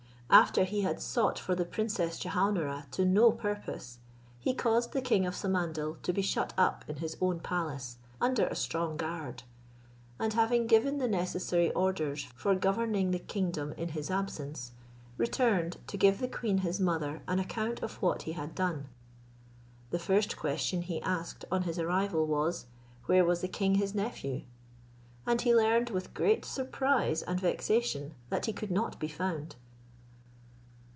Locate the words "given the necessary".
10.67-11.69